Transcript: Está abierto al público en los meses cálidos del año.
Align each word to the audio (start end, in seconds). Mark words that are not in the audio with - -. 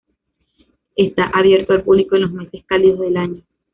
Está 0.95 1.25
abierto 1.25 1.73
al 1.73 1.83
público 1.83 2.15
en 2.15 2.21
los 2.23 2.31
meses 2.31 2.63
cálidos 2.65 3.01
del 3.01 3.17
año. 3.17 3.43